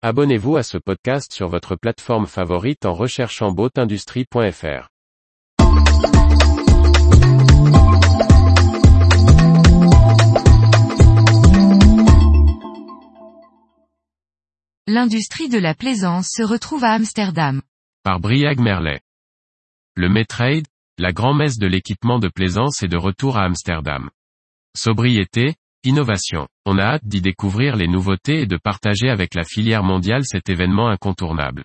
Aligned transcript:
Abonnez-vous 0.00 0.56
à 0.56 0.62
ce 0.62 0.78
podcast 0.78 1.32
sur 1.32 1.48
votre 1.48 1.74
plateforme 1.74 2.28
favorite 2.28 2.86
en 2.86 2.94
recherchant 2.94 3.50
boatindustrie.fr. 3.50 4.88
L'industrie 14.86 15.48
de 15.48 15.58
la 15.58 15.74
plaisance 15.74 16.28
se 16.30 16.44
retrouve 16.44 16.84
à 16.84 16.92
Amsterdam. 16.92 17.60
Par 18.04 18.20
Briag 18.20 18.60
Merlet. 18.60 19.00
Le 19.96 20.08
Metrade, 20.08 20.68
la 20.98 21.10
grand-messe 21.10 21.58
de 21.58 21.66
l'équipement 21.66 22.20
de 22.20 22.28
plaisance 22.28 22.84
est 22.84 22.88
de 22.88 22.96
retour 22.96 23.36
à 23.36 23.42
Amsterdam. 23.42 24.10
Sobriété, 24.76 25.56
innovation. 25.84 26.48
On 26.66 26.78
a 26.78 26.84
hâte 26.84 27.04
d'y 27.04 27.20
découvrir 27.20 27.76
les 27.76 27.88
nouveautés 27.88 28.42
et 28.42 28.46
de 28.46 28.56
partager 28.56 29.08
avec 29.08 29.34
la 29.34 29.44
filière 29.44 29.82
mondiale 29.82 30.24
cet 30.24 30.48
événement 30.48 30.88
incontournable. 30.88 31.64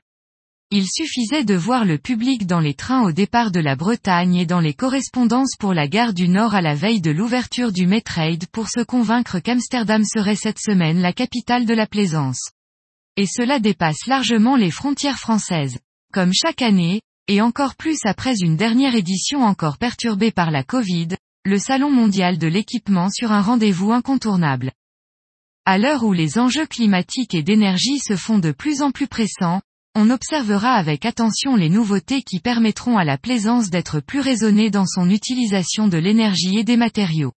Il 0.75 0.87
suffisait 0.87 1.43
de 1.43 1.54
voir 1.54 1.86
le 1.86 2.00
public 2.00 2.47
dans 2.47 2.60
les 2.60 2.73
trains 2.73 3.04
au 3.04 3.11
départ 3.11 3.51
de 3.51 3.60
la 3.60 3.75
Bretagne 3.75 4.36
et 4.36 4.47
dans 4.47 4.60
les 4.60 4.73
correspondances 4.73 5.56
pour 5.60 5.73
la 5.73 5.87
gare 5.87 6.15
du 6.15 6.28
Nord 6.28 6.56
à 6.56 6.61
la 6.61 6.73
veille 6.73 7.00
de 7.00 7.11
l'ouverture 7.11 7.71
du 7.71 7.86
Metrade 7.86 8.47
pour 8.51 8.70
se 8.70 8.79
convaincre 8.79 9.39
qu'Amsterdam 9.39 10.04
serait 10.04 10.36
cette 10.36 10.57
semaine 10.57 11.00
la 11.00 11.14
capitale 11.14 11.68
de 11.68 11.75
la 11.75 11.86
plaisance. 11.86 12.50
Et 13.18 13.28
cela 13.28 13.59
dépasse 13.59 14.07
largement 14.07 14.56
les 14.56 14.71
frontières 14.71 15.20
françaises. 15.20 15.78
Comme 16.11 16.32
chaque 16.34 16.64
année, 16.64 17.01
et 17.28 17.39
encore 17.39 17.75
plus 17.75 18.00
après 18.06 18.39
une 18.42 18.57
dernière 18.57 18.95
édition 18.95 19.43
encore 19.43 19.78
perturbée 19.78 20.32
par 20.32 20.50
la 20.50 20.64
Covid, 20.64 21.09
le 21.46 21.60
Salon 21.60 21.92
mondial 21.92 22.38
de 22.38 22.47
l'équipement 22.47 23.10
sur 23.10 23.33
un 23.33 23.42
rendez-vous 23.42 23.92
incontournable. 23.92 24.71
À 25.65 25.78
l'heure 25.78 26.04
où 26.04 26.14
les 26.14 26.39
enjeux 26.39 26.65
climatiques 26.65 27.36
et 27.36 27.43
d'énergie 27.43 28.00
se 28.00 28.15
font 28.15 28.39
de 28.39 28.54
plus 28.54 28.82
en 28.82 28.92
plus 28.92 29.07
pressants, 29.07 29.61
on 29.93 30.10
observera 30.10 30.71
avec 30.75 31.06
attention 31.06 31.57
les 31.57 31.68
nouveautés 31.68 32.23
qui 32.23 32.40
permettront 32.40 32.98
à 32.98 33.04
la 33.04 33.17
plaisance 33.17 33.70
d'être 33.70 34.00
plus 34.00 34.22
raisonnée 34.22 34.72
dans 34.72 34.86
son 34.86 35.09
utilisation 35.09 35.90
de 35.90 35.98
l'énergie 35.98 36.59
et 36.59 36.64
des 36.64 36.78
matériaux. 36.78 37.34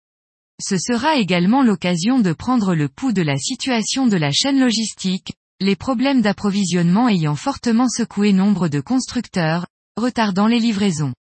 Ce 0.61 0.77
sera 0.77 1.15
également 1.15 1.63
l'occasion 1.63 2.19
de 2.19 2.31
prendre 2.31 2.75
le 2.75 2.89
pouls 2.89 3.11
de 3.11 3.23
la 3.23 3.37
situation 3.37 4.05
de 4.05 4.17
la 4.17 4.31
chaîne 4.31 4.59
logistique, 4.59 5.33
les 5.59 5.75
problèmes 5.75 6.21
d'approvisionnement 6.21 7.09
ayant 7.09 7.35
fortement 7.35 7.89
secoué 7.89 8.33
nombre 8.33 8.67
de 8.67 8.81
constructeurs, 8.81 9.65
retardant 9.97 10.45
les 10.45 10.59
livraisons. 10.59 11.13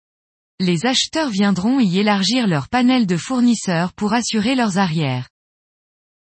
Les 0.61 0.85
acheteurs 0.85 1.29
viendront 1.29 1.81
y 1.81 1.99
élargir 1.99 2.47
leur 2.47 2.69
panel 2.69 3.05
de 3.05 3.17
fournisseurs 3.17 3.91
pour 3.91 4.13
assurer 4.13 4.55
leurs 4.55 4.77
arrières. 4.77 5.27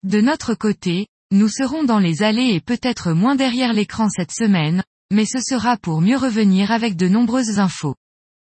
De 0.02 0.20
notre 0.20 0.54
côté, 0.54 1.06
nous 1.30 1.48
serons 1.48 1.84
dans 1.84 2.00
les 2.00 2.24
allées 2.24 2.52
et 2.52 2.60
peut-être 2.60 3.12
moins 3.12 3.36
derrière 3.36 3.72
l'écran 3.72 4.08
cette 4.10 4.32
semaine, 4.32 4.82
mais 5.12 5.24
ce 5.24 5.38
sera 5.38 5.76
pour 5.76 6.00
mieux 6.00 6.16
revenir 6.16 6.72
avec 6.72 6.96
de 6.96 7.06
nombreuses 7.06 7.60
infos. 7.60 7.94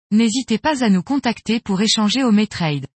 N'hésitez 0.10 0.58
pas 0.58 0.84
à 0.84 0.90
nous 0.90 1.04
contacter 1.04 1.60
pour 1.60 1.80
échanger 1.82 2.24
au 2.24 2.32
Metrade. 2.32 2.88